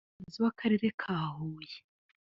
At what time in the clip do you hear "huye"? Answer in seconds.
1.33-1.75